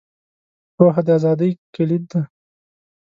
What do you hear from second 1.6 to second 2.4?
کلید دی.